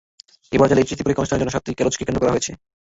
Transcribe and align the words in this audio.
এবার 0.55 0.67
জেলায় 0.69 0.83
এইচএসসি 0.83 1.03
পরীক্ষা 1.05 1.21
অনুষ্ঠানের 1.23 1.41
জন্য 1.41 1.53
সাতটি 1.55 1.71
কলেজকে 1.79 2.05
কেন্দ্র 2.05 2.21
বানানো 2.21 2.33
হয়েছে। 2.35 2.51